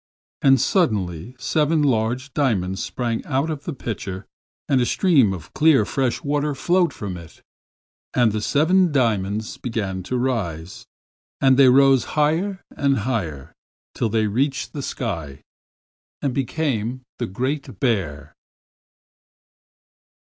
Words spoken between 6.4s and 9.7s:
flowed from it. And the seven diamonds